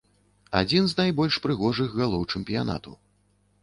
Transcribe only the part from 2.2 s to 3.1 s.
чэмпіянату.